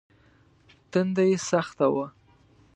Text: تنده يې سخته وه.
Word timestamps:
تنده 0.91 1.23
يې 1.29 1.37
سخته 1.49 1.85
وه. 1.93 2.05